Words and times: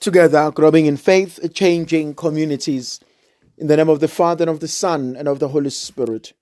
together, 0.00 0.50
growing 0.50 0.86
in 0.86 0.96
faith, 0.96 1.38
changing 1.54 2.14
communities. 2.14 3.00
In 3.58 3.66
the 3.66 3.76
name 3.76 3.90
of 3.90 4.00
the 4.00 4.08
Father, 4.08 4.44
and 4.44 4.50
of 4.50 4.60
the 4.60 4.68
Son, 4.68 5.14
and 5.16 5.28
of 5.28 5.38
the 5.38 5.48
Holy 5.48 5.70
Spirit. 5.70 6.32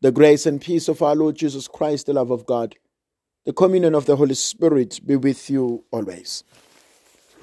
The 0.00 0.10
grace 0.10 0.46
and 0.46 0.60
peace 0.60 0.88
of 0.88 1.02
our 1.02 1.14
Lord 1.14 1.36
Jesus 1.36 1.68
Christ, 1.68 2.06
the 2.06 2.14
love 2.14 2.30
of 2.30 2.46
God, 2.46 2.74
the 3.44 3.52
communion 3.52 3.94
of 3.94 4.06
the 4.06 4.16
Holy 4.16 4.34
Spirit 4.34 5.00
be 5.06 5.16
with 5.16 5.48
you 5.50 5.84
always. 5.90 6.42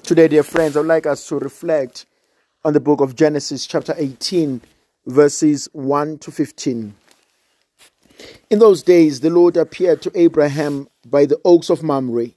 Today, 0.02 0.28
dear 0.28 0.42
friends, 0.42 0.76
I 0.76 0.80
would 0.80 0.88
like 0.88 1.06
us 1.06 1.26
to 1.28 1.38
reflect 1.38 2.06
on 2.64 2.72
the 2.72 2.80
book 2.80 3.00
of 3.00 3.14
Genesis, 3.14 3.66
chapter 3.66 3.94
18, 3.96 4.60
verses 5.06 5.68
1 5.72 6.18
to 6.18 6.30
15. 6.30 6.94
In 8.50 8.58
those 8.58 8.82
days, 8.82 9.20
the 9.20 9.30
Lord 9.30 9.56
appeared 9.56 10.02
to 10.02 10.12
Abraham 10.14 10.88
by 11.06 11.26
the 11.26 11.40
oaks 11.44 11.70
of 11.70 11.82
Mamre, 11.82 12.30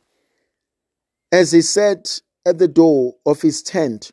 as 1.31 1.51
he 1.51 1.61
sat 1.61 2.21
at 2.47 2.59
the 2.59 2.67
door 2.67 3.13
of 3.25 3.41
his 3.41 3.61
tent 3.61 4.11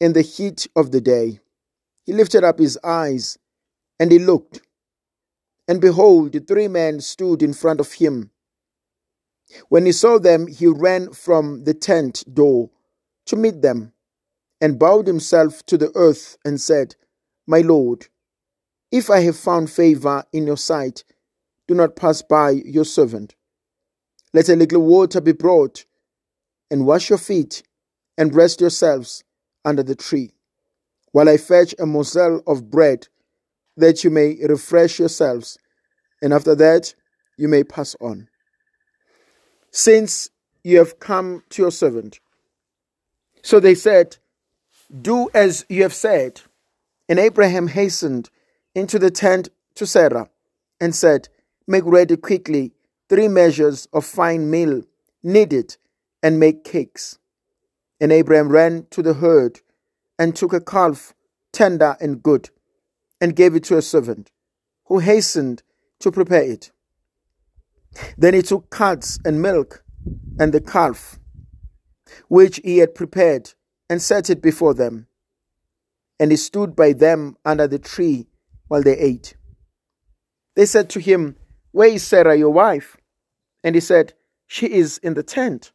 in 0.00 0.12
the 0.12 0.22
heat 0.22 0.66
of 0.74 0.90
the 0.90 1.00
day. 1.00 1.38
He 2.04 2.12
lifted 2.12 2.42
up 2.42 2.58
his 2.58 2.76
eyes 2.82 3.38
and 4.00 4.10
he 4.10 4.18
looked, 4.18 4.60
and 5.68 5.80
behold, 5.80 6.36
three 6.48 6.66
men 6.66 7.00
stood 7.00 7.42
in 7.42 7.54
front 7.54 7.78
of 7.78 7.92
him. 7.92 8.32
When 9.68 9.86
he 9.86 9.92
saw 9.92 10.18
them, 10.18 10.48
he 10.48 10.66
ran 10.66 11.12
from 11.12 11.62
the 11.62 11.74
tent 11.74 12.24
door 12.34 12.70
to 13.26 13.36
meet 13.36 13.62
them 13.62 13.92
and 14.60 14.78
bowed 14.78 15.06
himself 15.06 15.64
to 15.66 15.78
the 15.78 15.92
earth 15.94 16.36
and 16.44 16.60
said, 16.60 16.96
My 17.46 17.60
Lord, 17.60 18.08
if 18.90 19.10
I 19.10 19.20
have 19.20 19.36
found 19.36 19.70
favor 19.70 20.24
in 20.32 20.44
your 20.44 20.56
sight, 20.56 21.04
do 21.68 21.74
not 21.74 21.94
pass 21.94 22.20
by 22.20 22.50
your 22.50 22.84
servant. 22.84 23.36
Let 24.32 24.48
a 24.48 24.56
little 24.56 24.82
water 24.82 25.20
be 25.20 25.32
brought 25.32 25.84
and 26.70 26.86
wash 26.86 27.08
your 27.08 27.18
feet, 27.18 27.62
and 28.16 28.34
rest 28.34 28.60
yourselves 28.60 29.24
under 29.64 29.82
the 29.82 29.94
tree, 29.94 30.32
while 31.12 31.28
I 31.28 31.36
fetch 31.36 31.74
a 31.78 31.86
morsel 31.86 32.42
of 32.46 32.70
bread, 32.70 33.08
that 33.76 34.04
you 34.04 34.10
may 34.10 34.36
refresh 34.46 34.98
yourselves, 34.98 35.58
and 36.22 36.32
after 36.32 36.54
that 36.54 36.94
you 37.36 37.48
may 37.48 37.64
pass 37.64 37.96
on. 38.00 38.28
Since 39.70 40.30
you 40.64 40.78
have 40.78 40.98
come 40.98 41.44
to 41.50 41.62
your 41.62 41.70
servant. 41.70 42.18
So 43.42 43.60
they 43.60 43.74
said, 43.74 44.16
Do 45.00 45.28
as 45.34 45.66
you 45.68 45.82
have 45.82 45.94
said. 45.94 46.40
And 47.08 47.18
Abraham 47.18 47.68
hastened 47.68 48.30
into 48.74 48.98
the 48.98 49.10
tent 49.10 49.50
to 49.74 49.86
Sarah 49.86 50.30
and 50.80 50.94
said, 50.94 51.28
Make 51.66 51.84
ready 51.84 52.16
quickly 52.16 52.72
three 53.10 53.28
measures 53.28 53.86
of 53.92 54.06
fine 54.06 54.50
meal, 54.50 54.82
it 55.22 55.76
and 56.24 56.40
make 56.40 56.64
cakes. 56.64 57.18
And 58.00 58.10
Abraham 58.10 58.48
ran 58.48 58.86
to 58.90 59.02
the 59.02 59.14
herd 59.14 59.60
and 60.18 60.34
took 60.34 60.54
a 60.54 60.60
calf, 60.60 61.14
tender 61.52 61.96
and 62.00 62.22
good, 62.22 62.48
and 63.20 63.36
gave 63.36 63.54
it 63.54 63.64
to 63.64 63.76
a 63.76 63.82
servant, 63.82 64.30
who 64.86 65.00
hastened 65.00 65.62
to 66.00 66.10
prepare 66.10 66.42
it. 66.42 66.72
Then 68.16 68.32
he 68.32 68.40
took 68.40 68.70
curds 68.70 69.20
and 69.24 69.42
milk 69.42 69.84
and 70.40 70.52
the 70.52 70.62
calf, 70.62 71.18
which 72.28 72.58
he 72.64 72.78
had 72.78 72.94
prepared, 72.94 73.52
and 73.90 74.00
set 74.00 74.30
it 74.30 74.40
before 74.40 74.72
them. 74.72 75.06
And 76.18 76.30
he 76.30 76.38
stood 76.38 76.74
by 76.74 76.94
them 76.94 77.36
under 77.44 77.68
the 77.68 77.78
tree 77.78 78.28
while 78.68 78.82
they 78.82 78.96
ate. 78.96 79.36
They 80.56 80.64
said 80.64 80.88
to 80.90 81.00
him, 81.00 81.36
Where 81.72 81.88
is 81.88 82.02
Sarah, 82.02 82.36
your 82.36 82.50
wife? 82.50 82.96
And 83.62 83.74
he 83.74 83.80
said, 83.80 84.14
She 84.46 84.72
is 84.72 84.98
in 84.98 85.14
the 85.14 85.22
tent. 85.22 85.72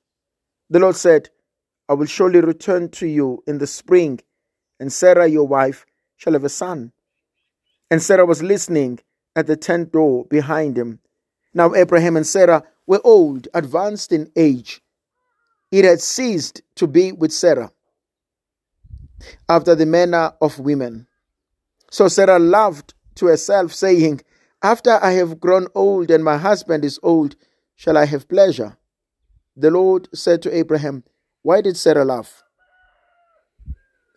The 0.69 0.79
Lord 0.79 0.95
said, 0.95 1.29
I 1.87 1.93
will 1.93 2.05
surely 2.05 2.41
return 2.41 2.89
to 2.89 3.07
you 3.07 3.43
in 3.47 3.57
the 3.57 3.67
spring, 3.67 4.19
and 4.79 4.93
Sarah 4.93 5.27
your 5.27 5.47
wife 5.47 5.85
shall 6.17 6.33
have 6.33 6.43
a 6.43 6.49
son. 6.49 6.91
And 7.89 8.01
Sarah 8.01 8.25
was 8.25 8.43
listening 8.43 8.99
at 9.35 9.47
the 9.47 9.55
tent 9.55 9.91
door 9.91 10.25
behind 10.25 10.77
him. 10.77 10.99
Now 11.53 11.73
Abraham 11.73 12.15
and 12.17 12.27
Sarah 12.27 12.63
were 12.85 13.01
old, 13.03 13.47
advanced 13.53 14.11
in 14.11 14.31
age. 14.35 14.81
It 15.71 15.85
had 15.85 16.01
ceased 16.01 16.61
to 16.75 16.87
be 16.87 17.11
with 17.11 17.31
Sarah 17.31 17.71
after 19.47 19.75
the 19.75 19.85
manner 19.85 20.33
of 20.41 20.59
women. 20.59 21.07
So 21.91 22.07
Sarah 22.07 22.39
laughed 22.39 22.93
to 23.15 23.27
herself, 23.27 23.73
saying, 23.73 24.21
After 24.61 24.99
I 25.01 25.11
have 25.11 25.39
grown 25.39 25.67
old 25.75 26.11
and 26.11 26.23
my 26.23 26.37
husband 26.37 26.85
is 26.85 26.99
old, 27.01 27.35
shall 27.75 27.97
I 27.97 28.05
have 28.05 28.27
pleasure? 28.27 28.77
The 29.59 29.69
Lord 29.69 30.07
said 30.13 30.41
to 30.43 30.55
Abraham, 30.55 31.03
Why 31.41 31.59
did 31.59 31.75
Sarah 31.75 32.05
laugh? 32.05 32.43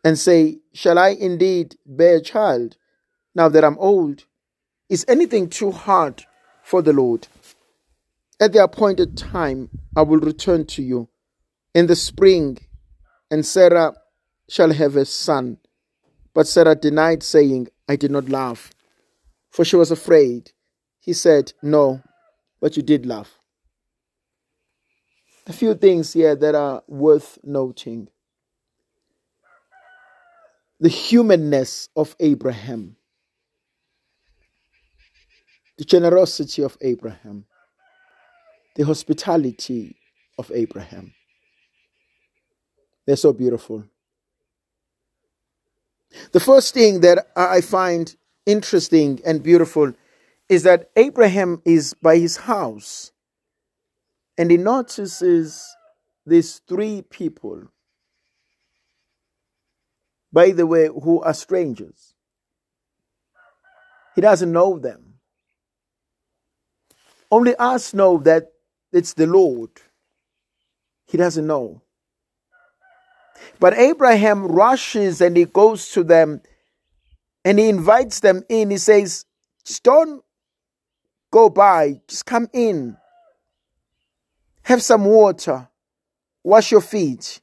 And 0.05 0.17
say, 0.17 0.61
Shall 0.73 0.99
I 0.99 1.09
indeed 1.09 1.77
bear 1.85 2.17
a 2.17 2.21
child 2.21 2.77
now 3.35 3.49
that 3.49 3.65
I'm 3.65 3.79
old? 3.79 4.25
Is 4.89 5.05
anything 5.09 5.49
too 5.49 5.73
hard 5.73 6.25
for 6.63 6.81
the 6.81 6.93
Lord? 6.93 7.27
At 8.41 8.53
the 8.53 8.63
appointed 8.63 9.17
time, 9.17 9.71
I 9.97 10.03
will 10.03 10.21
return 10.21 10.65
to 10.67 10.83
you 10.83 11.09
in 11.75 11.87
the 11.89 11.97
spring, 11.97 12.59
and 13.29 13.45
Sarah 13.45 13.95
shall 14.49 14.73
have 14.73 14.95
a 14.95 15.05
son. 15.05 15.59
But 16.35 16.47
Sarah 16.47 16.77
denied, 16.77 17.25
saying, 17.25 17.69
I 17.89 17.97
did 17.97 18.13
not 18.13 18.29
laugh, 18.29 18.71
for 19.51 19.65
she 19.65 19.75
was 19.77 19.91
afraid. 19.91 20.53
He 21.01 21.13
said, 21.13 21.53
No, 21.63 22.01
but 22.61 22.77
you 22.77 22.83
did 22.83 23.07
laugh 23.07 23.42
a 25.47 25.53
few 25.53 25.75
things 25.75 26.13
here 26.13 26.37
that 26.37 26.55
are 26.55 26.83
worth 26.87 27.39
noting. 27.43 28.09
The 30.81 30.89
humanness 30.89 31.89
of 31.95 32.17
Abraham, 32.19 32.97
the 35.79 35.85
generosity 35.85 36.63
of 36.63 36.77
Abraham, 36.81 37.45
the 38.75 38.85
hospitality 38.85 39.97
of 40.39 40.51
Abraham. 40.55 41.13
They're 43.07 43.17
so 43.17 43.33
beautiful. 43.33 43.85
The 46.33 46.41
first 46.41 46.75
thing 46.75 47.01
that 47.01 47.29
I 47.37 47.61
find 47.61 48.15
interesting 48.47 49.21
and 49.25 49.43
beautiful 49.43 49.93
is 50.49 50.65
that 50.65 50.91
Abraham 50.97 51.63
is 51.65 51.95
by 51.95 52.19
his 52.19 52.37
house. 52.37 53.12
And 54.39 54.51
he 54.51 54.57
notices 54.57 55.77
these 56.25 56.61
three 56.69 57.03
people, 57.03 57.65
by 60.33 60.51
the 60.51 60.67
way, 60.67 60.87
who 60.87 61.21
are 61.23 61.35
strangers. 61.35 62.15
He 64.15 64.21
doesn't 64.21 64.53
know 64.53 64.79
them. 64.79 65.15
Only 67.31 67.55
us 67.57 67.95
know 67.95 68.19
that 68.19 68.53
it's 68.93 69.15
the 69.15 69.27
Lord. 69.27 69.71
He 71.07 71.17
doesn't 71.17 71.47
know. 71.47 71.83
But 73.59 73.75
Abraham 73.75 74.47
rushes 74.47 75.21
and 75.21 75.37
he 75.37 75.45
goes 75.45 75.91
to 75.93 76.05
them 76.05 76.43
and 77.45 77.59
he 77.59 77.69
invites 77.69 78.21
them 78.21 78.45
in. 78.49 78.71
He 78.71 78.79
says, 78.79 79.25
Just 79.65 79.83
don't 79.83 80.23
go 81.31 81.49
by, 81.49 82.01
just 82.07 82.27
come 82.27 82.49
in. 82.53 82.97
Have 84.65 84.83
some 84.83 85.05
water, 85.05 85.69
wash 86.45 86.71
your 86.71 86.81
feet, 86.81 87.41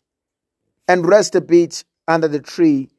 and 0.87 1.05
rest 1.05 1.35
a 1.35 1.41
bit 1.41 1.83
under 2.07 2.27
the 2.27 2.39
tree 2.39 2.89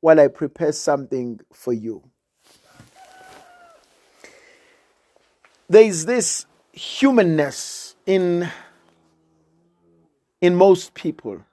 while 0.00 0.18
I 0.18 0.28
prepare 0.28 0.72
something 0.72 1.40
for 1.52 1.72
you. 1.72 2.02
There 5.68 5.84
is 5.84 6.04
this 6.04 6.46
humanness 6.72 7.94
in, 8.04 8.48
in 10.40 10.56
most 10.56 10.94
people. 10.94 11.44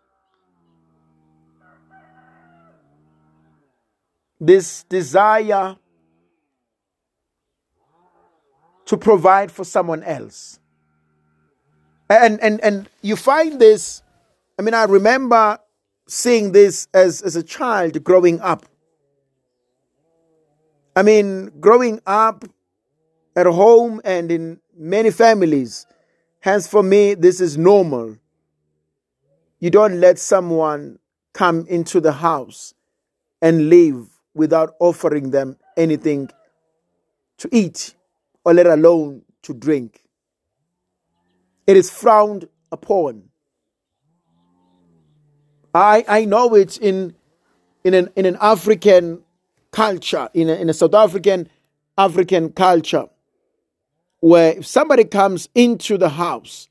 This 4.39 4.83
desire 4.83 5.77
to 8.85 8.97
provide 8.97 9.51
for 9.51 9.63
someone 9.63 10.01
else. 10.03 10.59
And 12.09 12.41
and 12.41 12.61
and 12.61 12.89
you 13.01 13.15
find 13.15 13.59
this. 13.59 14.01
I 14.57 14.61
mean, 14.61 14.73
I 14.73 14.85
remember 14.85 15.59
seeing 16.07 16.51
this 16.51 16.87
as, 16.93 17.21
as 17.21 17.35
a 17.35 17.43
child 17.43 18.03
growing 18.03 18.39
up. 18.41 18.65
I 20.95 21.03
mean, 21.03 21.51
growing 21.59 22.01
up 22.07 22.43
at 23.35 23.45
home 23.45 24.01
and 24.03 24.31
in 24.31 24.59
many 24.75 25.11
families, 25.11 25.85
hence 26.39 26.65
for 26.65 26.81
me, 26.81 27.13
this 27.13 27.39
is 27.39 27.57
normal. 27.57 28.17
You 29.59 29.69
don't 29.69 29.99
let 29.99 30.17
someone 30.17 30.97
come 31.33 31.67
into 31.67 31.99
the 31.99 32.13
house 32.13 32.73
and 33.41 33.69
leave 33.69 34.07
without 34.33 34.75
offering 34.79 35.29
them 35.31 35.57
anything 35.75 36.29
to 37.37 37.49
eat 37.51 37.93
or 38.43 38.53
let 38.53 38.65
alone 38.65 39.21
to 39.43 39.53
drink. 39.53 40.06
It 41.67 41.75
is 41.75 41.89
frowned 41.91 42.47
upon. 42.71 43.29
I, 45.73 46.05
I 46.07 46.25
know 46.25 46.55
it 46.55 46.77
in, 46.77 47.13
in, 47.83 47.93
an, 47.93 48.09
in 48.15 48.25
an 48.25 48.37
African 48.41 49.21
culture, 49.71 50.29
in 50.33 50.49
a, 50.49 50.53
in 50.55 50.69
a 50.69 50.73
South 50.73 50.95
African 50.95 51.49
African 51.97 52.51
culture, 52.51 53.07
where 54.19 54.57
if 54.57 54.65
somebody 54.65 55.03
comes 55.03 55.49
into 55.53 55.97
the 55.97 56.09
house, 56.09 56.69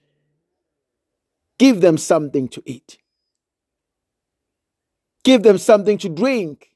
give 1.59 1.81
them 1.81 1.99
something 1.99 2.49
to 2.49 2.63
eat, 2.65 2.99
give 5.25 5.43
them 5.43 5.59
something 5.59 5.99
to 5.99 6.09
drink. 6.09 6.71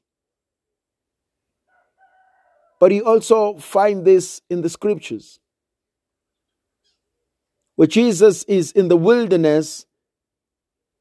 But 2.79 2.91
you 2.91 3.05
also 3.05 3.55
find 3.57 4.05
this 4.05 4.41
in 4.49 4.61
the 4.61 4.69
scriptures, 4.69 5.39
where 7.81 7.87
Jesus 7.87 8.43
is 8.43 8.71
in 8.73 8.89
the 8.89 8.95
wilderness 8.95 9.87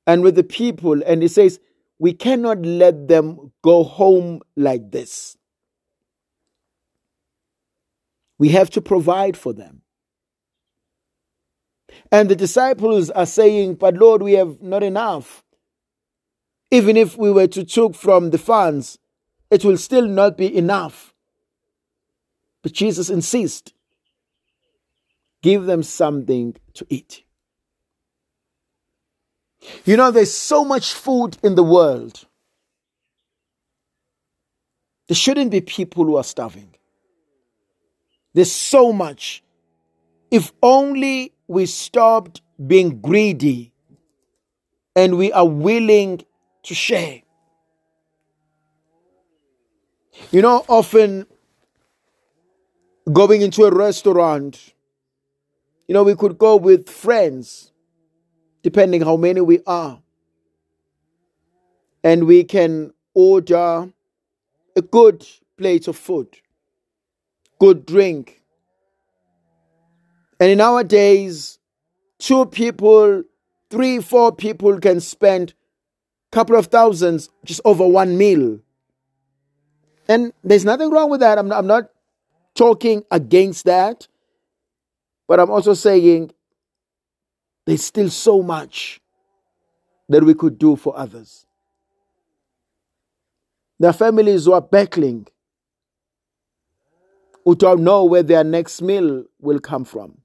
and 0.07 0.23
with 0.23 0.35
the 0.35 0.43
people, 0.43 1.03
and 1.05 1.21
he 1.21 1.29
says, 1.29 1.61
We 1.99 2.15
cannot 2.15 2.63
let 2.63 3.07
them 3.07 3.53
go 3.63 3.85
home 3.85 4.41
like 4.57 4.91
this. 4.91 5.37
We 8.39 8.49
have 8.49 8.71
to 8.71 8.81
provide 8.81 9.37
for 9.37 9.53
them. 9.53 9.83
And 12.11 12.31
the 12.31 12.35
disciples 12.35 13.11
are 13.11 13.27
saying, 13.27 13.75
But 13.75 13.97
Lord, 13.99 14.23
we 14.23 14.33
have 14.33 14.63
not 14.63 14.83
enough. 14.83 15.45
Even 16.71 16.97
if 16.97 17.15
we 17.15 17.31
were 17.31 17.49
to 17.49 17.63
take 17.63 17.95
from 17.95 18.31
the 18.31 18.39
funds, 18.39 18.99
it 19.51 19.67
will 19.67 19.77
still 19.77 20.07
not 20.07 20.39
be 20.39 20.57
enough. 20.57 21.13
But 22.63 22.73
Jesus 22.73 23.11
insists 23.11 23.75
give 25.43 25.65
them 25.65 25.83
something 25.83 26.57
to 26.75 26.87
eat. 26.89 27.25
You 29.85 29.97
know, 29.97 30.11
there's 30.11 30.33
so 30.33 30.65
much 30.65 30.93
food 30.93 31.37
in 31.43 31.55
the 31.55 31.63
world. 31.63 32.27
There 35.09 35.17
shouldn't 35.17 35.51
be 35.51 35.61
people 35.61 36.05
who 36.05 36.17
are 36.17 36.25
starving. 36.25 36.75
There's 38.33 38.53
so 38.53 38.93
much. 38.93 39.43
If 40.31 40.53
only 40.63 41.33
we 41.49 41.67
stopped 41.67 42.43
being 42.65 43.01
greedy 43.01 43.73
and 44.95 45.19
we 45.19 45.33
are 45.33 45.49
willing 45.49 46.23
to 46.63 46.75
share. 46.75 47.23
You 50.31 50.43
know, 50.43 50.65
often 50.69 51.27
going 53.13 53.43
into 53.43 53.65
a 53.65 53.75
restaurant, 53.75 54.75
you 55.91 55.95
know, 55.95 56.05
we 56.05 56.15
could 56.15 56.39
go 56.39 56.55
with 56.55 56.89
friends, 56.89 57.73
depending 58.63 59.01
how 59.01 59.17
many 59.17 59.41
we 59.41 59.59
are. 59.67 60.01
And 62.05 62.29
we 62.29 62.45
can 62.45 62.93
order 63.13 63.93
a 64.77 64.83
good 64.83 65.27
plate 65.59 65.89
of 65.89 65.97
food 65.97 66.29
good 67.59 67.85
drink. 67.87 68.41
And 70.39 70.49
in 70.49 70.61
our 70.61 70.85
days, 70.85 71.59
two 72.21 72.47
people, 72.47 73.25
three, 73.69 73.99
four 73.99 74.31
people 74.31 74.79
can 74.79 75.01
spend 75.01 75.55
a 76.33 76.37
couple 76.37 76.55
of 76.55 76.69
thousands 76.69 77.31
just 77.45 77.61
over 77.65 77.85
one 77.85 78.17
meal. 78.17 78.61
And 80.09 80.33
there's 80.45 80.65
nothing 80.65 80.89
wrong 80.93 81.11
with 81.11 81.19
that. 81.19 81.37
I'm 81.37 81.49
not, 81.49 81.59
I'm 81.59 81.67
not 81.67 81.91
talking 82.55 83.03
against 83.11 83.65
that. 83.65 84.07
But 85.31 85.39
I'm 85.39 85.51
also 85.53 85.75
saying 85.75 86.33
there's 87.65 87.85
still 87.85 88.11
so 88.11 88.43
much 88.43 89.01
that 90.09 90.25
we 90.25 90.35
could 90.35 90.59
do 90.59 90.75
for 90.75 90.99
others. 90.99 91.47
There 93.79 93.91
are 93.91 93.93
families 93.93 94.47
who 94.47 94.55
are 94.55 94.61
battling 94.61 95.29
who 97.45 97.55
don't 97.55 97.85
know 97.85 98.07
where 98.07 98.25
their 98.25 98.43
next 98.43 98.83
meal 98.83 99.23
will 99.41 99.61
come 99.61 99.85
from. 99.85 100.19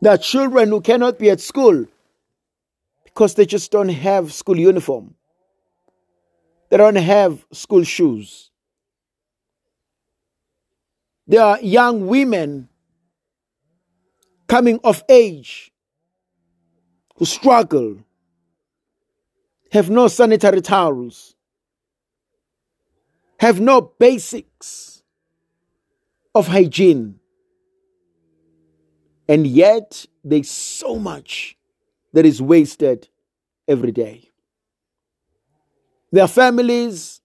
There 0.00 0.12
are 0.12 0.18
children 0.18 0.70
who 0.70 0.80
cannot 0.80 1.16
be 1.16 1.30
at 1.30 1.40
school 1.40 1.86
because 3.04 3.34
they 3.34 3.46
just 3.46 3.70
don't 3.70 3.90
have 3.90 4.32
school 4.32 4.58
uniform. 4.58 5.14
They 6.70 6.76
don't 6.76 6.96
have 6.96 7.46
school 7.52 7.84
shoes. 7.84 8.50
There 11.28 11.40
are 11.40 11.60
young 11.60 12.08
women 12.08 12.66
coming 14.50 14.80
of 14.82 15.04
age 15.08 15.70
who 17.14 17.24
struggle, 17.24 17.98
have 19.70 19.88
no 19.88 20.08
sanitary 20.08 20.60
towels, 20.60 21.36
have 23.38 23.60
no 23.60 23.80
basics 23.80 25.04
of 26.34 26.48
hygiene. 26.48 27.20
And 29.28 29.46
yet, 29.46 30.04
there's 30.24 30.50
so 30.50 30.96
much 30.96 31.56
that 32.12 32.26
is 32.26 32.42
wasted 32.42 33.08
every 33.68 33.92
day. 33.92 34.30
There 36.10 36.24
are 36.24 36.28
families 36.28 37.20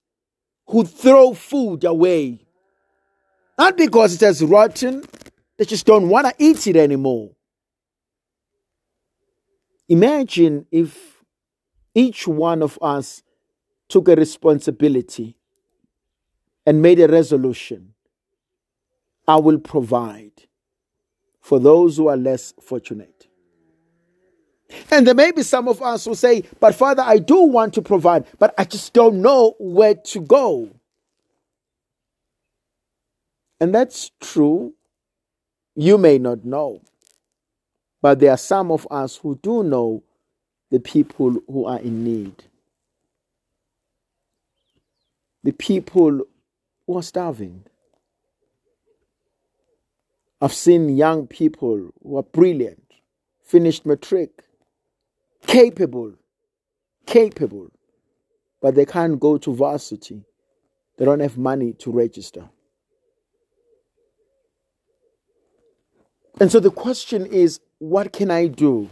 who 0.68 0.86
throw 0.86 1.34
food 1.34 1.86
away, 1.86 2.46
not 3.58 3.78
because 3.78 4.14
it 4.14 4.22
has 4.22 4.44
rotten, 4.44 5.04
they 5.58 5.66
just 5.66 5.86
don't 5.86 6.10
want 6.10 6.28
to 6.28 6.34
eat 6.38 6.68
it 6.68 6.76
anymore. 6.76 7.32
Imagine 9.88 10.66
if 10.72 11.24
each 11.94 12.28
one 12.28 12.62
of 12.62 12.78
us 12.82 13.24
took 13.88 14.08
a 14.08 14.16
responsibility 14.16 15.38
and 16.66 16.82
made 16.82 17.00
a 17.00 17.08
resolution 17.08 17.94
I 19.28 19.38
will 19.38 19.60
provide 19.60 20.32
for 21.42 21.60
those 21.60 21.98
who 21.98 22.08
are 22.08 22.18
less 22.18 22.54
fortunate. 22.62 23.28
And 24.92 25.06
there 25.06 25.14
may 25.14 25.32
be 25.32 25.44
some 25.44 25.68
of 25.68 25.82
us 25.82 26.06
who 26.06 26.16
say, 26.16 26.44
But 26.60 26.76
Father, 26.76 27.04
I 27.04 27.20
do 27.20 27.44
want 27.44 27.76
to 27.76 27.82
provide, 27.82 28.26
but 28.40 28.54
I 28.58 28.64
just 28.66 28.94
don't 28.94 29.22
know 29.22 29.54
where 29.60 29.96
to 29.96 30.22
go. 30.22 30.70
And 33.60 33.74
that's 33.74 34.12
true. 34.20 34.74
You 35.76 35.98
may 35.98 36.18
not 36.18 36.46
know. 36.46 36.82
But 38.02 38.20
there 38.20 38.32
are 38.32 38.38
some 38.38 38.72
of 38.72 38.88
us 38.90 39.18
who 39.18 39.40
do 39.42 39.64
know 39.64 40.04
the 40.72 40.80
people 40.80 41.38
who 41.48 41.66
are 41.66 41.80
in 41.80 42.04
need. 42.04 42.44
The 45.44 45.52
people 45.52 46.22
who 46.88 46.98
are 46.98 47.04
starving. 47.04 47.64
I've 50.42 50.54
seen 50.54 50.96
young 50.96 51.28
people 51.28 51.92
who 52.04 52.18
are 52.18 52.24
brilliant, 52.24 52.84
finished 53.44 53.86
matric, 53.86 54.44
capable, 55.48 56.14
capable, 57.06 57.72
but 58.62 58.76
they 58.76 58.86
can't 58.86 59.20
go 59.20 59.38
to 59.38 59.54
varsity. 59.54 60.24
They 60.98 61.06
don't 61.06 61.20
have 61.20 61.38
money 61.38 61.74
to 61.74 61.92
register. 61.92 62.50
And 66.40 66.52
so 66.52 66.60
the 66.60 66.72
question 66.72 67.26
is 67.26 67.60
what 67.80 68.14
can 68.14 68.32
I 68.32 68.48
do 68.48 68.90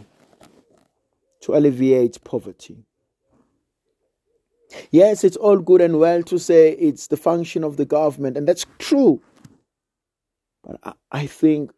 to 1.42 1.54
alleviate 1.54 2.22
poverty? 2.24 2.84
Yes, 4.90 5.24
it's 5.24 5.36
all 5.36 5.58
good 5.58 5.80
and 5.80 5.98
well 5.98 6.22
to 6.24 6.38
say 6.38 6.72
it's 6.72 7.06
the 7.08 7.16
function 7.16 7.64
of 7.64 7.76
the 7.76 7.84
government, 7.84 8.36
and 8.36 8.48
that's 8.48 8.66
true. 8.78 9.22
But 10.64 10.96
I 11.12 11.26
think 11.26 11.70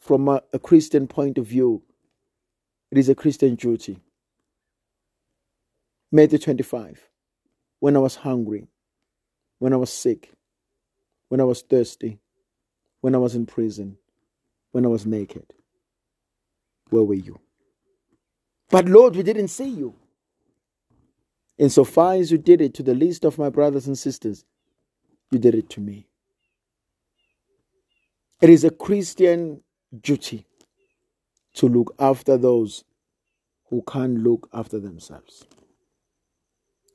from 0.00 0.28
a, 0.28 0.42
Christian 0.62 1.06
point 1.06 1.38
of 1.38 1.46
view, 1.46 1.82
it 2.90 2.98
is 2.98 3.08
a 3.08 3.14
Christian 3.14 3.54
duty. 3.54 3.98
Matthew 6.10 6.38
25. 6.38 7.08
When 7.78 7.96
I 7.96 8.00
was 8.00 8.16
hungry, 8.16 8.68
when 9.58 9.72
I 9.72 9.76
was 9.76 9.92
sick, 9.92 10.32
when 11.28 11.40
I 11.40 11.44
was 11.44 11.62
thirsty, 11.62 12.18
when 13.00 13.14
I 13.14 13.18
was 13.18 13.34
in 13.34 13.46
prison, 13.46 13.96
when 14.72 14.84
I 14.84 14.88
was 14.88 15.06
naked, 15.06 15.46
where 16.90 17.02
were 17.02 17.14
you? 17.14 17.38
But 18.70 18.86
Lord, 18.86 19.16
we 19.16 19.22
didn't 19.22 19.48
see 19.48 19.68
you. 19.68 19.94
Insofar 21.58 22.14
as 22.14 22.32
you 22.32 22.38
did 22.38 22.60
it 22.60 22.74
to 22.74 22.82
the 22.82 22.94
least 22.94 23.24
of 23.24 23.38
my 23.38 23.50
brothers 23.50 23.86
and 23.86 23.96
sisters, 23.96 24.44
you 25.30 25.38
did 25.38 25.54
it 25.54 25.70
to 25.70 25.80
me. 25.80 26.06
It 28.40 28.50
is 28.50 28.64
a 28.64 28.70
Christian 28.70 29.62
duty 30.00 30.46
to 31.54 31.68
look 31.68 31.94
after 31.98 32.36
those 32.36 32.84
who 33.68 33.82
can't 33.86 34.18
look 34.18 34.48
after 34.52 34.80
themselves. 34.80 35.46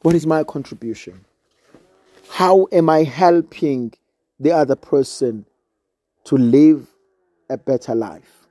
What 0.01 0.15
is 0.15 0.25
my 0.27 0.43
contribution? 0.43 1.25
How 2.29 2.67
am 2.71 2.89
I 2.89 3.03
helping 3.03 3.93
the 4.39 4.51
other 4.51 4.75
person 4.75 5.45
to 6.25 6.35
live 6.35 6.87
a 7.49 7.57
better 7.57 7.95
life? 7.95 8.47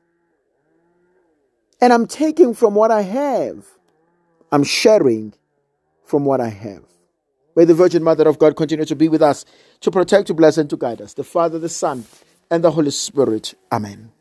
And 1.80 1.92
I'm 1.92 2.06
taking 2.06 2.54
from 2.54 2.74
what 2.74 2.90
I 2.90 3.02
have. 3.02 3.66
I'm 4.52 4.64
sharing 4.64 5.34
from 6.04 6.24
what 6.24 6.40
I 6.40 6.48
have. 6.48 6.84
May 7.56 7.64
the 7.64 7.74
Virgin 7.74 8.02
Mother 8.02 8.28
of 8.28 8.38
God 8.38 8.56
continue 8.56 8.84
to 8.84 8.96
be 8.96 9.08
with 9.08 9.22
us, 9.22 9.44
to 9.80 9.90
protect, 9.90 10.28
to 10.28 10.34
bless, 10.34 10.58
and 10.58 10.68
to 10.70 10.76
guide 10.76 11.00
us. 11.00 11.14
The 11.14 11.24
Father, 11.24 11.58
the 11.58 11.68
Son, 11.68 12.04
and 12.50 12.62
the 12.64 12.70
Holy 12.70 12.90
Spirit. 12.90 13.54
Amen. 13.72 14.12